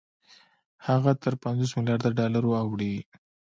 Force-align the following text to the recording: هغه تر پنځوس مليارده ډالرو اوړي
هغه 0.87 1.11
تر 1.23 1.33
پنځوس 1.43 1.71
مليارده 1.77 2.09
ډالرو 2.19 2.51
اوړي 2.61 2.93